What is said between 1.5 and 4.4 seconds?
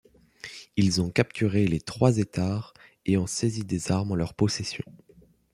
les trois etarres et ont saisi des armes en leur